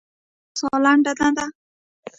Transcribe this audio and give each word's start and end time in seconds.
ایا 0.03 0.49
ستاسو 0.57 0.67
ساه 0.71 0.79
لنډه 0.85 1.11
نه 1.19 1.29
ده؟ 1.37 1.45